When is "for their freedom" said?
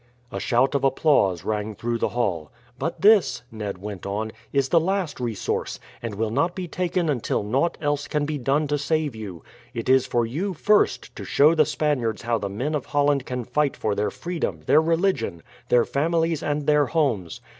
13.77-14.61